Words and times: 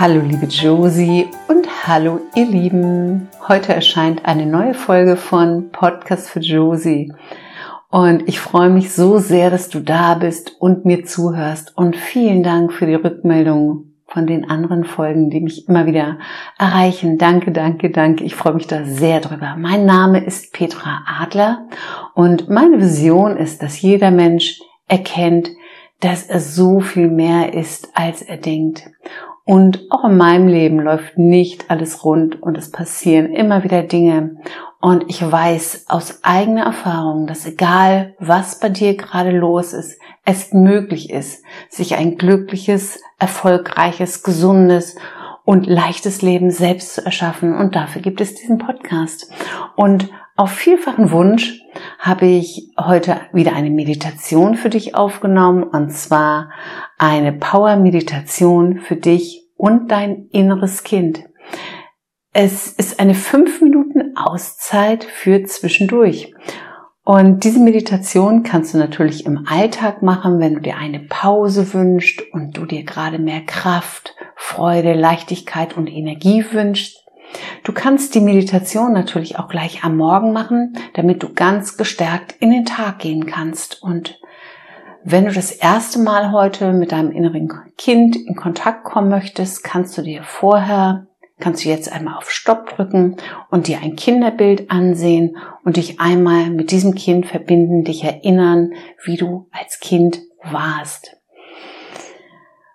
Hallo 0.00 0.20
liebe 0.20 0.46
Josie 0.46 1.26
und 1.48 1.66
hallo 1.88 2.20
ihr 2.36 2.46
Lieben. 2.46 3.26
Heute 3.48 3.74
erscheint 3.74 4.26
eine 4.26 4.46
neue 4.46 4.72
Folge 4.72 5.16
von 5.16 5.70
Podcast 5.72 6.30
für 6.30 6.38
Josie. 6.38 7.12
Und 7.90 8.28
ich 8.28 8.38
freue 8.38 8.70
mich 8.70 8.92
so 8.92 9.18
sehr, 9.18 9.50
dass 9.50 9.70
du 9.70 9.80
da 9.80 10.14
bist 10.14 10.54
und 10.60 10.84
mir 10.84 11.04
zuhörst. 11.04 11.76
Und 11.76 11.96
vielen 11.96 12.44
Dank 12.44 12.72
für 12.72 12.86
die 12.86 12.94
Rückmeldung 12.94 13.94
von 14.06 14.28
den 14.28 14.48
anderen 14.48 14.84
Folgen, 14.84 15.30
die 15.30 15.40
mich 15.40 15.66
immer 15.66 15.86
wieder 15.86 16.20
erreichen. 16.60 17.18
Danke, 17.18 17.50
danke, 17.50 17.90
danke. 17.90 18.22
Ich 18.22 18.36
freue 18.36 18.54
mich 18.54 18.68
da 18.68 18.84
sehr 18.84 19.18
drüber. 19.18 19.56
Mein 19.58 19.84
Name 19.84 20.24
ist 20.24 20.52
Petra 20.52 21.00
Adler 21.20 21.66
und 22.14 22.48
meine 22.48 22.78
Vision 22.80 23.36
ist, 23.36 23.64
dass 23.64 23.82
jeder 23.82 24.12
Mensch 24.12 24.60
erkennt, 24.86 25.50
dass 25.98 26.22
er 26.22 26.38
so 26.38 26.78
viel 26.78 27.08
mehr 27.08 27.52
ist, 27.54 27.88
als 27.94 28.22
er 28.22 28.36
denkt. 28.36 28.84
Und 29.48 29.86
auch 29.88 30.04
in 30.04 30.18
meinem 30.18 30.46
Leben 30.46 30.78
läuft 30.78 31.16
nicht 31.16 31.70
alles 31.70 32.04
rund 32.04 32.42
und 32.42 32.58
es 32.58 32.70
passieren 32.70 33.32
immer 33.32 33.64
wieder 33.64 33.82
Dinge. 33.82 34.36
Und 34.78 35.06
ich 35.08 35.22
weiß 35.22 35.86
aus 35.88 36.22
eigener 36.22 36.64
Erfahrung, 36.64 37.26
dass 37.26 37.46
egal 37.46 38.14
was 38.18 38.60
bei 38.60 38.68
dir 38.68 38.94
gerade 38.94 39.30
los 39.30 39.72
ist, 39.72 39.98
es 40.26 40.52
möglich 40.52 41.08
ist, 41.08 41.42
sich 41.70 41.96
ein 41.96 42.18
glückliches, 42.18 43.00
erfolgreiches, 43.18 44.22
gesundes 44.22 44.96
und 45.46 45.66
leichtes 45.66 46.20
Leben 46.20 46.50
selbst 46.50 46.96
zu 46.96 47.06
erschaffen. 47.06 47.56
Und 47.56 47.74
dafür 47.74 48.02
gibt 48.02 48.20
es 48.20 48.34
diesen 48.34 48.58
Podcast. 48.58 49.32
Und 49.76 50.10
auf 50.36 50.50
vielfachen 50.50 51.10
Wunsch 51.10 51.62
habe 51.98 52.26
ich 52.26 52.70
heute 52.78 53.20
wieder 53.32 53.54
eine 53.54 53.70
Meditation 53.70 54.56
für 54.56 54.70
dich 54.70 54.94
aufgenommen 54.94 55.62
und 55.62 55.92
zwar 55.92 56.50
eine 56.98 57.32
Power-Meditation 57.32 58.80
für 58.80 58.96
dich 58.96 59.48
und 59.56 59.90
dein 59.90 60.28
inneres 60.30 60.84
Kind. 60.84 61.24
Es 62.32 62.68
ist 62.68 63.00
eine 63.00 63.14
fünf 63.14 63.60
Minuten 63.60 64.16
Auszeit 64.16 65.04
für 65.04 65.42
zwischendurch. 65.44 66.34
Und 67.02 67.44
diese 67.44 67.58
Meditation 67.58 68.42
kannst 68.42 68.74
du 68.74 68.78
natürlich 68.78 69.24
im 69.24 69.46
Alltag 69.48 70.02
machen, 70.02 70.40
wenn 70.40 70.56
du 70.56 70.60
dir 70.60 70.76
eine 70.76 71.00
Pause 71.00 71.72
wünschst 71.72 72.22
und 72.32 72.54
du 72.56 72.66
dir 72.66 72.84
gerade 72.84 73.18
mehr 73.18 73.40
Kraft, 73.40 74.14
Freude, 74.36 74.92
Leichtigkeit 74.92 75.76
und 75.76 75.86
Energie 75.86 76.44
wünschst. 76.52 77.07
Du 77.64 77.72
kannst 77.72 78.14
die 78.14 78.20
Meditation 78.20 78.92
natürlich 78.92 79.38
auch 79.38 79.48
gleich 79.48 79.84
am 79.84 79.96
Morgen 79.96 80.32
machen, 80.32 80.76
damit 80.94 81.22
du 81.22 81.32
ganz 81.34 81.76
gestärkt 81.76 82.34
in 82.40 82.50
den 82.50 82.64
Tag 82.64 83.00
gehen 83.00 83.26
kannst. 83.26 83.82
Und 83.82 84.20
wenn 85.04 85.26
du 85.26 85.32
das 85.32 85.52
erste 85.52 85.98
Mal 85.98 86.32
heute 86.32 86.72
mit 86.72 86.92
deinem 86.92 87.12
inneren 87.12 87.50
Kind 87.76 88.16
in 88.16 88.36
Kontakt 88.36 88.84
kommen 88.84 89.08
möchtest, 89.08 89.62
kannst 89.62 89.96
du 89.98 90.02
dir 90.02 90.22
vorher, 90.22 91.06
kannst 91.38 91.64
du 91.64 91.68
jetzt 91.68 91.92
einmal 91.92 92.16
auf 92.16 92.30
Stopp 92.30 92.76
drücken 92.76 93.16
und 93.50 93.68
dir 93.68 93.80
ein 93.82 93.96
Kinderbild 93.96 94.70
ansehen 94.70 95.36
und 95.64 95.76
dich 95.76 96.00
einmal 96.00 96.50
mit 96.50 96.70
diesem 96.70 96.94
Kind 96.94 97.26
verbinden, 97.26 97.84
dich 97.84 98.04
erinnern, 98.04 98.72
wie 99.04 99.16
du 99.16 99.48
als 99.52 99.80
Kind 99.80 100.20
warst. 100.42 101.17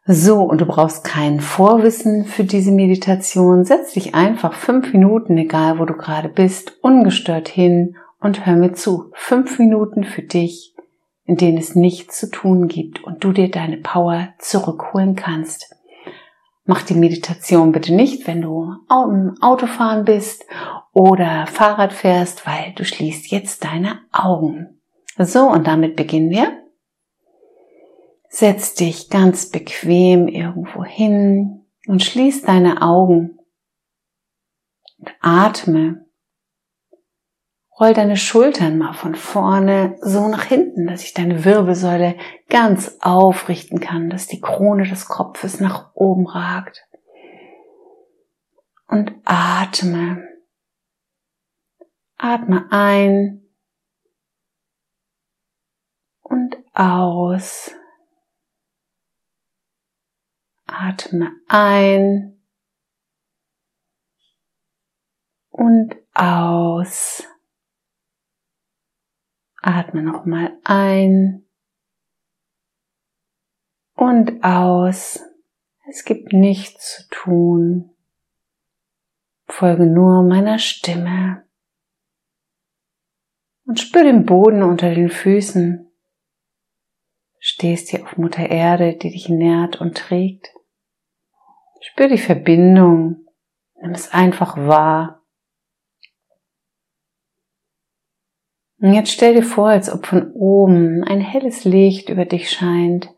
So, 0.05 0.41
und 0.41 0.59
du 0.59 0.65
brauchst 0.65 1.05
kein 1.05 1.39
Vorwissen 1.39 2.25
für 2.25 2.43
diese 2.43 2.71
Meditation. 2.71 3.63
Setz 3.63 3.93
dich 3.93 4.13
einfach 4.13 4.53
fünf 4.53 4.91
Minuten, 4.91 5.37
egal 5.37 5.79
wo 5.79 5.85
du 5.85 5.93
gerade 5.93 6.27
bist, 6.27 6.77
ungestört 6.81 7.47
hin 7.47 7.95
und 8.19 8.45
hör 8.45 8.57
mir 8.57 8.73
zu. 8.73 9.11
Fünf 9.13 9.59
Minuten 9.59 10.03
für 10.03 10.21
dich, 10.21 10.75
in 11.23 11.37
denen 11.37 11.57
es 11.57 11.75
nichts 11.75 12.19
zu 12.19 12.29
tun 12.29 12.67
gibt 12.67 13.01
und 13.01 13.23
du 13.23 13.31
dir 13.31 13.49
deine 13.49 13.77
Power 13.77 14.33
zurückholen 14.39 15.15
kannst. 15.15 15.73
Mach 16.65 16.81
die 16.81 16.95
Meditation 16.95 17.71
bitte 17.71 17.93
nicht, 17.93 18.27
wenn 18.27 18.41
du 18.41 18.75
im 18.89 19.35
Autofahren 19.41 20.03
bist 20.03 20.45
oder 20.91 21.47
Fahrrad 21.47 21.93
fährst, 21.93 22.45
weil 22.45 22.73
du 22.75 22.83
schließt 22.83 23.31
jetzt 23.31 23.63
deine 23.63 23.99
Augen. 24.11 24.81
So, 25.17 25.49
und 25.49 25.65
damit 25.65 25.95
beginnen 25.95 26.29
wir. 26.29 26.62
Setz 28.35 28.73
dich 28.73 29.11
ganz 29.11 29.51
bequem 29.51 30.27
irgendwo 30.27 30.83
hin 30.83 31.67
und 31.85 32.01
schließ 32.01 32.41
deine 32.41 32.81
Augen 32.81 33.37
und 34.97 35.11
atme. 35.21 36.07
Roll 37.79 37.93
deine 37.93 38.17
Schultern 38.17 38.79
mal 38.79 38.93
von 38.93 39.13
vorne 39.13 39.97
so 40.01 40.27
nach 40.29 40.45
hinten, 40.45 40.87
dass 40.87 41.01
sich 41.01 41.13
deine 41.13 41.45
Wirbelsäule 41.45 42.17
ganz 42.49 42.97
aufrichten 43.01 43.79
kann, 43.79 44.09
dass 44.09 44.25
die 44.25 44.41
Krone 44.41 44.89
des 44.89 45.05
Kopfes 45.05 45.59
nach 45.59 45.93
oben 45.93 46.25
ragt. 46.25 46.87
Und 48.87 49.13
atme. 49.25 50.27
Atme 52.17 52.65
ein 52.71 53.45
und 56.23 56.57
aus. 56.73 57.75
Atme 60.75 61.31
ein 61.47 62.41
und 65.51 65.95
aus. 66.15 67.23
Atme 69.61 70.01
nochmal 70.01 70.57
ein 70.63 71.45
und 73.93 74.43
aus. 74.43 75.23
Es 75.87 76.05
gibt 76.05 76.33
nichts 76.33 76.95
zu 76.95 77.09
tun. 77.11 77.91
Folge 79.45 79.85
nur 79.85 80.23
meiner 80.23 80.57
Stimme 80.57 81.47
und 83.65 83.79
spür 83.79 84.05
den 84.05 84.25
Boden 84.25 84.63
unter 84.63 84.91
den 84.95 85.09
Füßen. 85.09 85.87
Stehst 87.37 87.89
hier 87.89 88.01
auf 88.01 88.17
Mutter 88.17 88.49
Erde, 88.49 88.97
die 88.97 89.11
dich 89.11 89.29
nährt 89.29 89.79
und 89.79 89.95
trägt. 89.95 90.49
Spür 91.83 92.07
die 92.07 92.17
Verbindung. 92.17 93.25
Nimm 93.81 93.91
es 93.91 94.13
einfach 94.13 94.55
wahr. 94.55 95.21
Und 98.79 98.93
jetzt 98.93 99.11
stell 99.11 99.33
dir 99.35 99.43
vor, 99.43 99.67
als 99.67 99.89
ob 99.89 100.05
von 100.05 100.31
oben 100.31 101.03
ein 101.03 101.19
helles 101.19 101.65
Licht 101.65 102.09
über 102.09 102.25
dich 102.25 102.49
scheint 102.49 103.13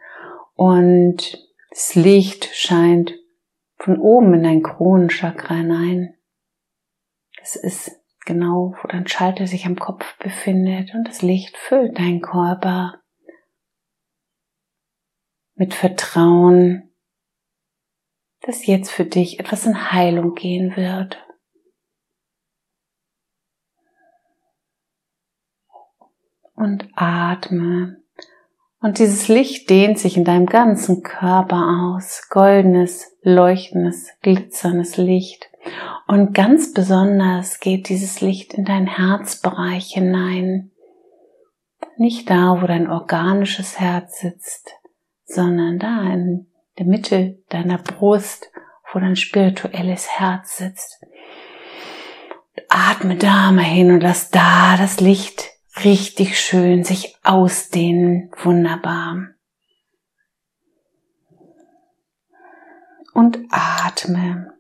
und 0.56 1.48
das 1.70 1.94
Licht 1.96 2.50
scheint 2.54 3.14
von 3.78 4.00
oben 4.00 4.34
in 4.34 4.44
dein 4.44 4.64
Kronenchakra 4.64 5.56
hinein. 5.56 6.16
Das 7.40 7.56
ist 7.56 8.02
genau, 8.26 8.76
wo 8.82 8.88
dein 8.88 9.08
Schalter 9.08 9.46
sich 9.46 9.68
am 9.68 9.76
Kopf 9.76 10.18
befindet 10.18 10.94
und 10.96 11.08
das 11.08 11.22
Licht 11.22 11.56
füllt 11.58 12.00
deinen 12.00 12.22
Körper 12.22 13.00
mit 15.54 15.74
Vertrauen, 15.74 16.95
dass 18.46 18.68
jetzt 18.68 18.92
für 18.92 19.06
dich 19.06 19.40
etwas 19.40 19.66
in 19.66 19.92
Heilung 19.92 20.36
gehen 20.36 20.76
wird. 20.76 21.18
Und 26.54 26.88
atme. 26.94 27.98
Und 28.80 29.00
dieses 29.00 29.28
Licht 29.28 29.70
dehnt 29.70 29.98
sich 29.98 30.16
in 30.16 30.24
deinem 30.24 30.46
ganzen 30.46 31.02
Körper 31.02 31.96
aus. 31.96 32.28
Goldenes, 32.30 33.18
leuchtendes, 33.24 34.12
glitzerndes 34.22 34.98
Licht. 34.98 35.50
Und 36.08 36.34
ganz 36.36 36.72
besonders 36.72 37.60
geht 37.60 37.90
dieses 37.90 38.22
Licht 38.22 38.54
in 38.54 38.64
dein 38.64 38.86
Herzbereich 38.86 39.94
hinein. 39.94 40.72
Nicht 41.98 42.30
da, 42.30 42.62
wo 42.62 42.68
dein 42.68 42.90
organisches 42.90 43.80
Herz 43.80 44.20
sitzt, 44.20 44.72
sondern 45.26 45.80
da 45.80 46.04
in 46.14 46.48
der 46.78 46.86
Mitte 46.86 47.40
deiner 47.50 47.78
Brust, 47.78 48.52
wo 48.92 49.00
dein 49.00 49.16
spirituelles 49.16 50.10
Herz 50.10 50.58
sitzt. 50.58 51.04
Atme 52.70 53.16
da 53.16 53.52
mal 53.52 53.64
hin 53.64 53.92
und 53.92 54.02
lass 54.02 54.30
da 54.32 54.76
das 54.78 55.00
Licht 55.00 55.52
richtig 55.84 56.40
schön 56.40 56.84
sich 56.84 57.18
ausdehnen. 57.24 58.32
Wunderbar. 58.44 59.30
Und 63.14 63.40
atme. 63.50 64.56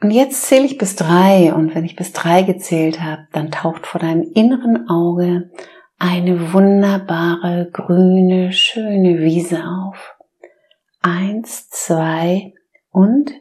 Und 0.00 0.12
jetzt 0.12 0.42
zähle 0.46 0.64
ich 0.64 0.78
bis 0.78 0.94
drei 0.94 1.52
und 1.52 1.74
wenn 1.74 1.84
ich 1.84 1.96
bis 1.96 2.12
drei 2.12 2.42
gezählt 2.42 3.00
habe, 3.00 3.26
dann 3.32 3.50
taucht 3.50 3.86
vor 3.86 4.00
deinem 4.00 4.30
inneren 4.32 4.88
Auge 4.88 5.50
eine 5.98 6.52
wunderbare, 6.52 7.70
grüne, 7.72 8.52
schöne 8.52 9.18
Wiese 9.18 9.64
auf. 9.64 10.16
Eins, 11.00 11.68
zwei 11.70 12.54
und 12.90 13.32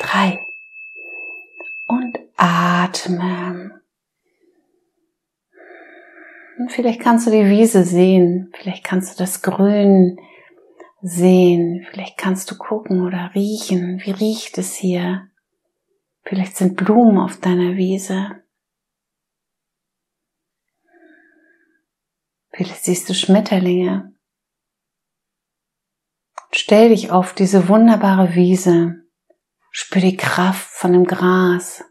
drei. 0.00 0.38
Und 1.86 2.18
atme. 2.36 3.80
Und 6.58 6.72
vielleicht 6.72 7.00
kannst 7.00 7.26
du 7.26 7.30
die 7.30 7.48
Wiese 7.48 7.84
sehen, 7.84 8.52
vielleicht 8.54 8.84
kannst 8.84 9.14
du 9.14 9.22
das 9.22 9.42
Grün 9.42 10.18
sehen, 11.00 11.86
vielleicht 11.90 12.18
kannst 12.18 12.50
du 12.50 12.56
gucken 12.56 13.06
oder 13.06 13.30
riechen, 13.34 14.00
wie 14.04 14.10
riecht 14.10 14.58
es 14.58 14.74
hier. 14.74 15.28
Vielleicht 16.22 16.56
sind 16.56 16.76
Blumen 16.76 17.18
auf 17.18 17.38
deiner 17.40 17.76
Wiese. 17.76 18.42
Vielleicht 22.60 22.84
siehst 22.84 23.08
du 23.08 23.14
Schmetterlinge. 23.14 24.12
Stell 26.52 26.90
dich 26.90 27.10
auf 27.10 27.32
diese 27.32 27.68
wunderbare 27.68 28.34
Wiese. 28.34 28.96
Spür 29.70 30.02
die 30.02 30.18
Kraft 30.18 30.68
von 30.68 30.92
dem 30.92 31.06
Gras, 31.06 31.82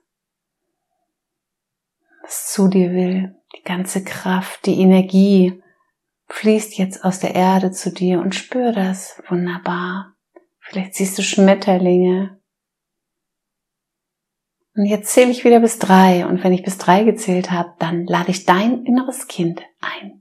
was 2.21 2.51
zu 2.51 2.67
dir 2.67 2.91
will. 2.91 3.35
Die 3.57 3.63
ganze 3.63 4.03
Kraft, 4.03 4.67
die 4.67 4.79
Energie 4.79 5.59
fließt 6.27 6.77
jetzt 6.77 7.03
aus 7.03 7.19
der 7.19 7.33
Erde 7.33 7.71
zu 7.71 7.91
dir 7.91 8.19
und 8.19 8.35
spür 8.35 8.71
das 8.71 9.23
wunderbar. 9.27 10.13
Vielleicht 10.59 10.93
siehst 10.93 11.17
du 11.17 11.23
Schmetterlinge. 11.23 12.39
Und 14.75 14.85
jetzt 14.85 15.11
zähle 15.13 15.31
ich 15.31 15.43
wieder 15.43 15.61
bis 15.61 15.79
drei. 15.79 16.27
Und 16.27 16.43
wenn 16.43 16.53
ich 16.53 16.61
bis 16.61 16.77
drei 16.77 17.05
gezählt 17.05 17.49
habe, 17.49 17.73
dann 17.79 18.05
lade 18.05 18.29
ich 18.29 18.45
dein 18.45 18.85
inneres 18.85 19.27
Kind 19.27 19.63
ein 19.81 20.18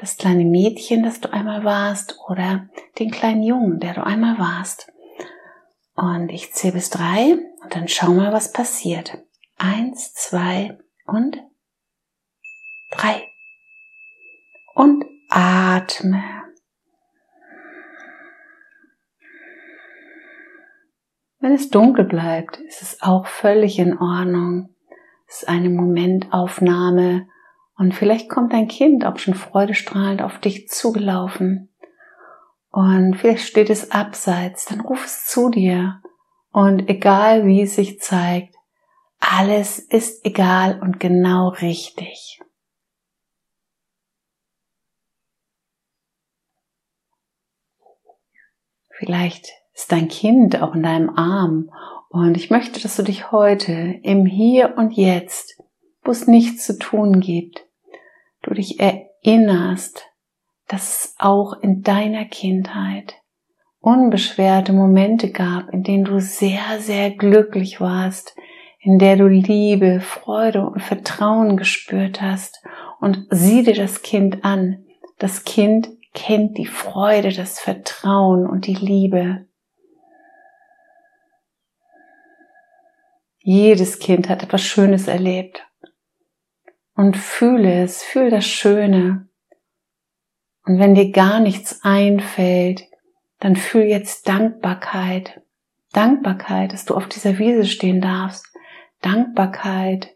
das 0.00 0.16
kleine 0.16 0.46
Mädchen, 0.46 1.02
das 1.02 1.20
du 1.20 1.30
einmal 1.30 1.62
warst, 1.62 2.18
oder 2.26 2.68
den 2.98 3.10
kleinen 3.10 3.42
Jungen, 3.42 3.80
der 3.80 3.92
du 3.92 4.04
einmal 4.04 4.38
warst. 4.38 4.90
Und 5.94 6.30
ich 6.30 6.54
zähle 6.54 6.72
bis 6.72 6.88
drei 6.88 7.36
und 7.62 7.74
dann 7.74 7.86
schau 7.86 8.08
mal, 8.08 8.32
was 8.32 8.50
passiert. 8.50 9.18
Eins, 9.58 10.14
zwei 10.14 10.78
und 11.04 11.36
drei. 12.90 13.28
Und 14.74 15.04
atme. 15.28 16.22
Wenn 21.40 21.52
es 21.52 21.68
dunkel 21.68 22.06
bleibt, 22.06 22.56
ist 22.56 22.80
es 22.80 23.02
auch 23.02 23.26
völlig 23.26 23.78
in 23.78 23.98
Ordnung. 23.98 24.74
Es 25.28 25.42
ist 25.42 25.48
eine 25.48 25.68
Momentaufnahme 25.68 27.28
und 27.80 27.94
vielleicht 27.94 28.28
kommt 28.28 28.52
dein 28.52 28.68
Kind 28.68 29.06
auch 29.06 29.18
schon 29.18 29.32
freudestrahlend 29.32 30.20
auf 30.20 30.38
dich 30.38 30.68
zugelaufen. 30.68 31.70
Und 32.68 33.16
vielleicht 33.16 33.48
steht 33.48 33.70
es 33.70 33.90
abseits, 33.90 34.66
dann 34.66 34.82
ruf 34.82 35.06
es 35.06 35.24
zu 35.24 35.48
dir. 35.48 36.02
Und 36.52 36.90
egal 36.90 37.46
wie 37.46 37.62
es 37.62 37.76
sich 37.76 37.98
zeigt, 37.98 38.54
alles 39.18 39.78
ist 39.78 40.26
egal 40.26 40.78
und 40.82 41.00
genau 41.00 41.48
richtig. 41.48 42.42
Vielleicht 48.90 49.54
ist 49.72 49.90
dein 49.90 50.08
Kind 50.08 50.60
auch 50.60 50.74
in 50.74 50.82
deinem 50.82 51.16
Arm 51.16 51.72
und 52.10 52.36
ich 52.36 52.50
möchte, 52.50 52.78
dass 52.78 52.96
du 52.96 53.04
dich 53.04 53.32
heute 53.32 53.72
im 54.02 54.26
Hier 54.26 54.74
und 54.76 54.92
Jetzt, 54.92 55.62
wo 56.02 56.10
es 56.10 56.26
nichts 56.26 56.66
zu 56.66 56.78
tun 56.78 57.20
gibt, 57.20 57.69
du 58.42 58.54
dich 58.54 58.80
erinnerst, 58.80 60.06
dass 60.68 61.04
es 61.04 61.14
auch 61.18 61.60
in 61.60 61.82
deiner 61.82 62.24
Kindheit 62.24 63.16
unbeschwerte 63.80 64.72
Momente 64.72 65.30
gab, 65.30 65.70
in 65.70 65.82
denen 65.82 66.04
du 66.04 66.20
sehr, 66.20 66.78
sehr 66.78 67.10
glücklich 67.10 67.80
warst, 67.80 68.36
in 68.78 68.98
der 68.98 69.16
du 69.16 69.26
Liebe, 69.26 70.00
Freude 70.00 70.66
und 70.66 70.80
Vertrauen 70.80 71.56
gespürt 71.56 72.20
hast 72.22 72.62
und 73.00 73.26
sieh 73.30 73.62
dir 73.62 73.74
das 73.74 74.02
Kind 74.02 74.44
an. 74.44 74.84
Das 75.18 75.44
Kind 75.44 75.88
kennt 76.14 76.56
die 76.56 76.66
Freude, 76.66 77.32
das 77.32 77.58
Vertrauen 77.58 78.46
und 78.46 78.66
die 78.66 78.74
Liebe. 78.74 79.46
Jedes 83.42 83.98
Kind 83.98 84.28
hat 84.28 84.42
etwas 84.42 84.62
Schönes 84.62 85.08
erlebt 85.08 85.69
und 87.00 87.16
fühle 87.16 87.82
es, 87.82 88.02
fühl 88.02 88.28
das 88.28 88.44
Schöne. 88.44 89.26
Und 90.66 90.78
wenn 90.78 90.94
dir 90.94 91.12
gar 91.12 91.40
nichts 91.40 91.80
einfällt, 91.82 92.82
dann 93.38 93.56
fühl 93.56 93.84
jetzt 93.84 94.28
Dankbarkeit. 94.28 95.40
Dankbarkeit, 95.94 96.74
dass 96.74 96.84
du 96.84 96.94
auf 96.94 97.08
dieser 97.08 97.38
Wiese 97.38 97.64
stehen 97.64 98.02
darfst. 98.02 98.44
Dankbarkeit, 99.00 100.14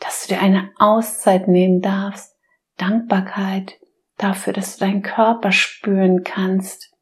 dass 0.00 0.22
du 0.22 0.32
dir 0.32 0.40
eine 0.40 0.70
Auszeit 0.78 1.48
nehmen 1.48 1.82
darfst. 1.82 2.34
Dankbarkeit 2.78 3.74
dafür, 4.16 4.54
dass 4.54 4.78
du 4.78 4.86
deinen 4.86 5.02
Körper 5.02 5.52
spüren 5.52 6.24
kannst. 6.24 6.94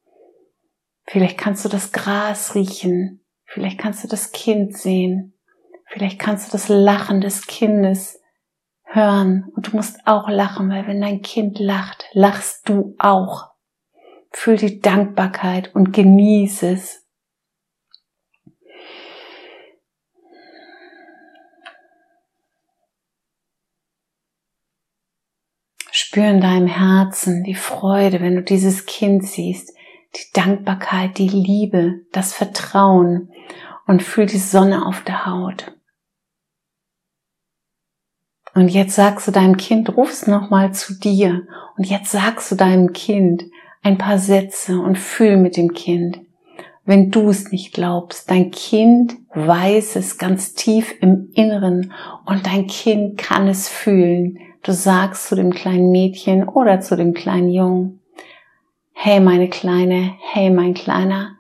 Vielleicht 1.07 1.39
kannst 1.39 1.65
du 1.65 1.69
das 1.69 1.93
Gras 1.93 2.57
riechen. 2.57 3.25
Vielleicht 3.45 3.79
kannst 3.79 4.03
du 4.03 4.09
das 4.09 4.33
Kind 4.33 4.77
sehen. 4.77 5.35
Vielleicht 5.87 6.19
kannst 6.19 6.49
du 6.49 6.53
das 6.53 6.69
Lachen 6.69 7.21
des 7.21 7.47
Kindes 7.47 8.20
hören 8.93 9.51
und 9.55 9.69
du 9.69 9.77
musst 9.77 10.07
auch 10.07 10.29
lachen, 10.29 10.69
weil 10.71 10.87
wenn 10.87 11.01
dein 11.01 11.23
Kind 11.23 11.59
lacht, 11.59 12.05
lachst 12.13 12.69
du 12.69 12.95
auch. 12.99 13.51
Fühl 14.33 14.57
die 14.57 14.81
Dankbarkeit 14.81 15.75
und 15.75 15.93
genieße 15.93 16.73
es. 16.73 17.07
Spür 25.93 26.29
in 26.29 26.41
deinem 26.41 26.67
Herzen 26.67 27.45
die 27.45 27.55
Freude, 27.55 28.21
wenn 28.21 28.37
du 28.37 28.43
dieses 28.43 28.87
Kind 28.87 29.25
siehst, 29.25 29.77
die 30.17 30.33
Dankbarkeit, 30.33 31.19
die 31.19 31.29
Liebe, 31.29 32.01
das 32.13 32.33
Vertrauen 32.33 33.31
und 33.87 34.03
fühl 34.03 34.27
die 34.27 34.39
Sonne 34.39 34.87
auf 34.87 35.03
der 35.03 35.27
Haut. 35.27 35.73
Und 38.55 38.69
jetzt 38.69 38.97
sagst 38.97 39.29
du 39.29 39.33
deinem 39.33 39.57
Kind, 39.57 39.97
rufst 39.97 40.27
nochmal 40.27 40.73
zu 40.73 40.99
dir. 40.99 41.43
Und 41.77 41.85
jetzt 41.85 42.11
sagst 42.11 42.51
du 42.51 42.57
deinem 42.57 42.93
Kind 42.93 43.45
ein 43.83 43.99
paar 43.99 44.19
Sätze 44.19 44.79
und 44.81 44.99
fühl 44.99 45.37
mit 45.37 45.57
dem 45.57 45.73
Kind. 45.73 46.21
Wenn 46.85 47.11
du 47.11 47.29
es 47.29 47.53
nicht 47.53 47.73
glaubst, 47.73 48.31
dein 48.31 48.51
Kind 48.51 49.17
weiß 49.35 49.97
es 49.97 50.19
ganz 50.19 50.55
tief 50.55 50.95
im 51.01 51.31
Inneren 51.35 51.93
und 52.27 52.47
dein 52.47 52.67
Kind 52.67 53.17
kann 53.17 53.47
es 53.47 53.69
fühlen. 53.69 54.39
Du 54.63 54.73
sagst 54.73 55.29
zu 55.29 55.37
dem 55.37 55.53
kleinen 55.53 55.91
Mädchen 55.93 56.49
oder 56.49 56.81
zu 56.81 56.97
dem 56.97 57.15
kleinen 57.15 57.51
Jungen, 57.51 58.01
hey 58.93 59.21
meine 59.21 59.49
Kleine, 59.49 60.15
hey 60.33 60.51
mein 60.51 60.75
Kleiner, 60.75 61.37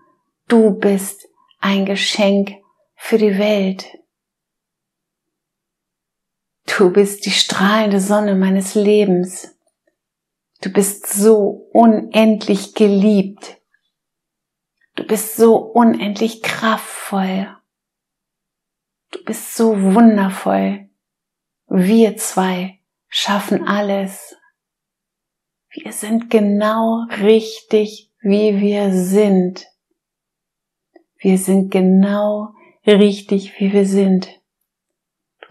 du 0.48 0.70
bist 0.70 1.28
ein 1.60 1.84
Geschenk 1.84 2.52
für 2.94 3.18
die 3.18 3.38
Welt. 3.38 3.86
Du 6.76 6.92
bist 6.92 7.26
die 7.26 7.30
strahlende 7.30 8.00
Sonne 8.00 8.34
meines 8.34 8.74
Lebens. 8.74 9.56
Du 10.62 10.70
bist 10.70 11.06
so 11.06 11.68
unendlich 11.72 12.74
geliebt. 12.74 13.60
Du 14.94 15.04
bist 15.04 15.36
so 15.36 15.56
unendlich 15.56 16.42
kraftvoll. 16.42 17.56
Du 19.10 19.24
bist 19.24 19.56
so 19.56 19.80
wundervoll. 19.94 20.88
Wir 21.66 22.16
zwei 22.16 22.80
schaffen 23.08 23.66
alles. 23.66 24.36
Wir 25.70 25.92
sind 25.92 26.30
genau 26.30 27.06
richtig, 27.20 28.10
wie 28.20 28.60
wir 28.60 28.92
sind. 28.92 29.66
Wir 31.18 31.38
sind 31.38 31.70
genau 31.70 32.54
richtig, 32.86 33.58
wie 33.58 33.72
wir 33.72 33.86
sind 33.86 34.39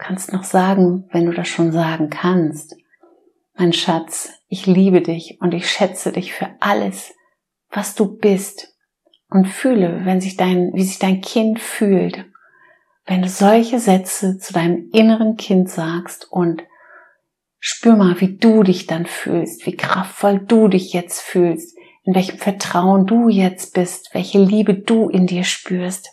kannst 0.00 0.32
noch 0.32 0.44
sagen, 0.44 1.08
wenn 1.12 1.26
du 1.26 1.32
das 1.32 1.46
schon 1.46 1.70
sagen 1.70 2.10
kannst. 2.10 2.74
Mein 3.56 3.72
Schatz, 3.72 4.32
ich 4.48 4.66
liebe 4.66 5.02
dich 5.02 5.38
und 5.40 5.54
ich 5.54 5.70
schätze 5.70 6.10
dich 6.10 6.32
für 6.32 6.48
alles, 6.58 7.14
was 7.70 7.94
du 7.94 8.16
bist. 8.16 8.74
Und 9.28 9.46
fühle, 9.46 10.04
wenn 10.04 10.20
sich 10.20 10.36
dein, 10.36 10.72
wie 10.74 10.82
sich 10.82 10.98
dein 10.98 11.20
Kind 11.20 11.60
fühlt, 11.60 12.24
wenn 13.06 13.22
du 13.22 13.28
solche 13.28 13.78
Sätze 13.78 14.38
zu 14.38 14.52
deinem 14.52 14.88
inneren 14.92 15.36
Kind 15.36 15.70
sagst 15.70 16.26
und 16.32 16.64
spür 17.60 17.94
mal, 17.94 18.20
wie 18.20 18.36
du 18.36 18.64
dich 18.64 18.88
dann 18.88 19.06
fühlst, 19.06 19.66
wie 19.66 19.76
kraftvoll 19.76 20.40
du 20.40 20.66
dich 20.66 20.92
jetzt 20.92 21.20
fühlst, 21.20 21.76
in 22.02 22.14
welchem 22.14 22.38
Vertrauen 22.38 23.06
du 23.06 23.28
jetzt 23.28 23.74
bist, 23.74 24.12
welche 24.14 24.42
Liebe 24.42 24.74
du 24.74 25.08
in 25.08 25.28
dir 25.28 25.44
spürst. 25.44 26.10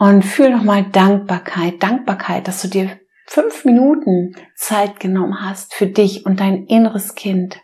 Und 0.00 0.24
fühl 0.24 0.48
nochmal 0.48 0.84
Dankbarkeit, 0.84 1.82
Dankbarkeit, 1.82 2.48
dass 2.48 2.62
du 2.62 2.68
dir 2.68 2.98
fünf 3.26 3.66
Minuten 3.66 4.34
Zeit 4.56 4.98
genommen 4.98 5.42
hast 5.42 5.74
für 5.74 5.86
dich 5.86 6.24
und 6.24 6.40
dein 6.40 6.64
inneres 6.64 7.14
Kind. 7.14 7.60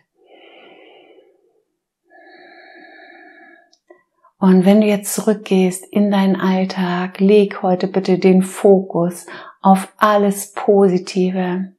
Und 4.37 4.65
wenn 4.65 4.81
du 4.81 4.87
jetzt 4.87 5.15
zurückgehst 5.15 5.83
in 5.91 6.11
deinen 6.11 6.35
Alltag, 6.35 7.19
leg 7.19 7.63
heute 7.63 7.87
bitte 7.87 8.19
den 8.19 8.43
Fokus 8.43 9.25
auf 9.61 9.91
alles 9.97 10.53
Positive. 10.53 11.73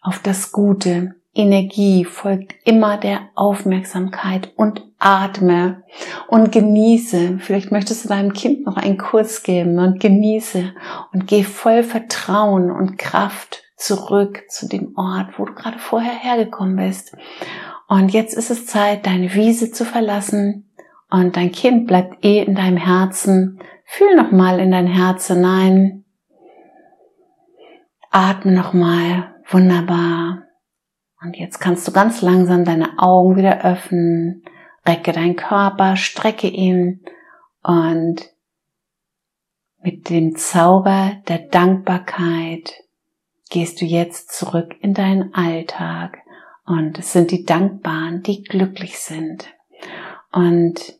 auf 0.00 0.20
das 0.20 0.52
Gute. 0.52 1.17
Energie 1.34 2.04
folgt 2.04 2.54
immer 2.64 2.96
der 2.96 3.28
Aufmerksamkeit 3.34 4.52
und 4.56 4.82
atme 4.98 5.84
und 6.26 6.50
genieße. 6.50 7.38
Vielleicht 7.38 7.70
möchtest 7.70 8.04
du 8.04 8.08
deinem 8.08 8.32
Kind 8.32 8.66
noch 8.66 8.76
einen 8.76 8.98
Kurs 8.98 9.42
geben 9.42 9.78
und 9.78 10.00
genieße 10.00 10.74
und 11.12 11.26
geh 11.26 11.44
voll 11.44 11.82
Vertrauen 11.82 12.70
und 12.70 12.98
Kraft 12.98 13.62
zurück 13.76 14.42
zu 14.48 14.68
dem 14.68 14.96
Ort, 14.96 15.38
wo 15.38 15.44
du 15.44 15.54
gerade 15.54 15.78
vorher 15.78 16.14
hergekommen 16.14 16.76
bist. 16.76 17.16
Und 17.86 18.12
jetzt 18.12 18.34
ist 18.34 18.50
es 18.50 18.66
Zeit, 18.66 19.06
deine 19.06 19.32
Wiese 19.34 19.70
zu 19.70 19.84
verlassen 19.84 20.68
und 21.10 21.36
dein 21.36 21.52
Kind 21.52 21.86
bleibt 21.86 22.24
eh 22.24 22.42
in 22.42 22.54
deinem 22.54 22.76
Herzen. 22.76 23.60
Fühl 23.84 24.14
noch 24.16 24.32
mal 24.32 24.60
in 24.60 24.72
dein 24.72 24.86
Herz 24.86 25.28
hinein. 25.28 26.04
Atme 28.10 28.52
noch 28.52 28.72
mal. 28.74 29.34
Wunderbar. 29.50 30.47
Und 31.20 31.36
jetzt 31.36 31.58
kannst 31.58 31.86
du 31.88 31.92
ganz 31.92 32.22
langsam 32.22 32.64
deine 32.64 32.98
Augen 32.98 33.36
wieder 33.36 33.64
öffnen, 33.64 34.44
recke 34.86 35.12
deinen 35.12 35.36
Körper, 35.36 35.96
strecke 35.96 36.48
ihn. 36.48 37.04
Und 37.62 38.32
mit 39.82 40.10
dem 40.10 40.36
Zauber 40.36 41.16
der 41.28 41.38
Dankbarkeit 41.38 42.84
gehst 43.50 43.80
du 43.80 43.84
jetzt 43.84 44.32
zurück 44.32 44.76
in 44.80 44.94
deinen 44.94 45.34
Alltag. 45.34 46.18
Und 46.66 46.98
es 46.98 47.12
sind 47.12 47.30
die 47.30 47.44
Dankbaren, 47.44 48.22
die 48.22 48.42
glücklich 48.42 48.98
sind. 48.98 49.48
Und 50.30 50.97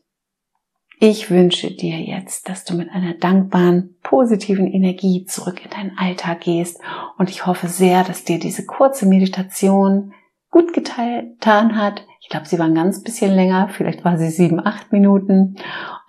ich 1.01 1.31
wünsche 1.31 1.71
dir 1.71 1.97
jetzt, 1.97 2.49
dass 2.49 2.65
du 2.65 2.75
mit 2.75 2.89
einer 2.91 3.13
dankbaren, 3.13 3.95
positiven 4.03 4.67
Energie 4.67 5.23
zurück 5.25 5.63
in 5.63 5.71
deinen 5.71 5.97
Alltag 5.97 6.41
gehst. 6.41 6.81
Und 7.17 7.29
ich 7.29 7.45
hoffe 7.45 7.69
sehr, 7.69 8.03
dass 8.03 8.25
dir 8.25 8.37
diese 8.37 8.65
kurze 8.65 9.05
Meditation 9.05 10.13
gut 10.51 10.73
getan 10.73 11.77
hat. 11.77 12.03
Ich 12.21 12.27
glaube, 12.27 12.47
sie 12.47 12.59
war 12.59 12.65
ein 12.65 12.75
ganz 12.75 13.01
bisschen 13.01 13.33
länger. 13.33 13.69
Vielleicht 13.69 14.03
war 14.03 14.17
sie 14.17 14.29
sieben, 14.29 14.59
acht 14.59 14.91
Minuten. 14.91 15.55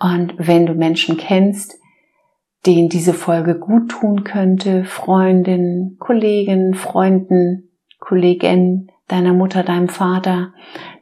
Und 0.01 0.35
wenn 0.39 0.67
du 0.67 0.75
Menschen 0.75 1.17
kennst, 1.17 1.79
denen 2.67 2.89
diese 2.89 3.15
Folge 3.15 3.59
gut 3.59 3.91
tun 3.91 4.25
könnte, 4.25 4.85
Freundinnen, 4.85 5.99
Kollegen, 6.01 6.75
Freunden, 6.75 7.71
Kolleginnen, 8.01 8.91
deiner 9.07 9.35
Mutter, 9.35 9.63
deinem 9.63 9.89
Vater, 9.89 10.53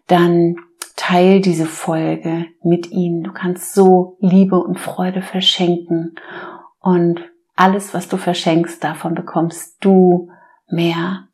dann 0.08 0.56
teil 0.98 1.40
diese 1.40 1.64
Folge 1.64 2.46
mit 2.62 2.90
ihnen. 2.90 3.22
Du 3.22 3.32
kannst 3.32 3.72
so 3.72 4.18
Liebe 4.20 4.58
und 4.58 4.78
Freude 4.78 5.22
verschenken 5.22 6.16
und 6.80 7.20
alles, 7.54 7.94
was 7.94 8.08
du 8.08 8.16
verschenkst, 8.16 8.82
davon 8.84 9.14
bekommst 9.14 9.76
du 9.80 10.30
mehr. 10.68 11.28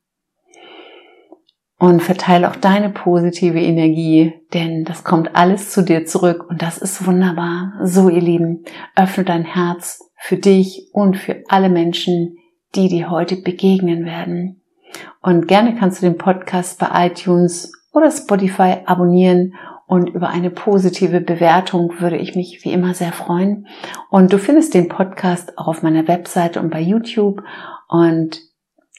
Und 1.79 2.03
verteile 2.03 2.49
auch 2.49 2.57
deine 2.57 2.89
positive 2.89 3.61
Energie, 3.61 4.33
denn 4.55 4.85
das 4.85 5.03
kommt 5.03 5.35
alles 5.35 5.71
zu 5.71 5.83
dir 5.83 6.07
zurück 6.07 6.47
und 6.49 6.63
das 6.63 6.79
ist 6.79 7.07
wunderbar. 7.07 7.73
So, 7.83 8.09
ihr 8.09 8.23
Lieben, 8.23 8.65
öffne 8.97 9.25
dein 9.25 9.45
Herz 9.45 10.11
für 10.17 10.37
dich 10.37 10.89
und 10.93 11.17
für 11.17 11.43
alle 11.49 11.69
Menschen, 11.69 12.39
die 12.75 12.89
dir 12.89 13.11
heute 13.11 13.37
begegnen 13.37 14.05
werden. 14.05 14.63
Und 15.21 15.49
gerne 15.49 15.75
kannst 15.75 16.01
du 16.01 16.07
den 16.07 16.17
Podcast 16.17 16.79
bei 16.79 17.07
iTunes 17.07 17.73
oder 17.95 18.11
Spotify 18.11 18.77
abonnieren 18.85 19.55
und 19.87 20.11
über 20.11 20.29
eine 20.29 20.51
positive 20.51 21.21
Bewertung 21.21 22.01
würde 22.01 22.17
ich 22.17 22.35
mich 22.35 22.65
wie 22.65 22.73
immer 22.73 22.95
sehr 22.95 23.13
freuen. 23.13 23.67
Und 24.11 24.33
du 24.33 24.39
findest 24.39 24.75
den 24.75 24.89
Podcast 24.89 25.59
auch 25.59 25.69
auf 25.69 25.83
meiner 25.83 26.09
Webseite 26.09 26.61
und 26.61 26.71
bei 26.71 26.81
YouTube 26.81 27.43
und 27.89 28.41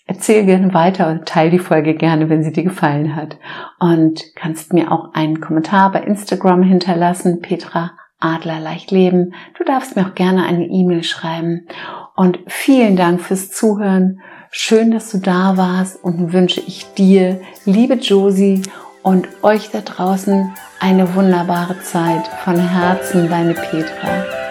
erzähl 0.05 0.45
gerne 0.45 0.73
weiter 0.73 1.09
und 1.09 1.25
teile 1.25 1.51
die 1.51 1.59
Folge 1.59 1.95
gerne, 1.95 2.29
wenn 2.29 2.43
sie 2.43 2.51
dir 2.51 2.63
gefallen 2.63 3.15
hat. 3.15 3.37
Und 3.79 4.23
kannst 4.35 4.73
mir 4.73 4.91
auch 4.91 5.13
einen 5.13 5.41
Kommentar 5.41 5.91
bei 5.91 6.01
Instagram 6.01 6.63
hinterlassen, 6.63 7.41
Petra 7.41 7.91
Adler 8.19 8.59
leicht 8.59 8.91
leben. 8.91 9.33
Du 9.57 9.63
darfst 9.63 9.95
mir 9.95 10.05
auch 10.07 10.15
gerne 10.15 10.45
eine 10.45 10.65
E-Mail 10.65 11.03
schreiben. 11.03 11.67
Und 12.15 12.39
vielen 12.47 12.95
Dank 12.95 13.21
fürs 13.21 13.51
Zuhören. 13.51 14.21
Schön, 14.51 14.91
dass 14.91 15.11
du 15.11 15.17
da 15.17 15.57
warst 15.57 16.01
und 16.01 16.31
wünsche 16.31 16.61
ich 16.61 16.85
dir, 16.93 17.41
liebe 17.65 17.95
Josie 17.95 18.61
und 19.05 19.27
euch 19.43 19.69
da 19.69 19.81
draußen 19.81 20.51
eine 20.79 21.13
wunderbare 21.13 21.79
Zeit. 21.81 22.27
Von 22.43 22.57
Herzen, 22.57 23.29
deine 23.29 23.53
Petra. 23.53 24.44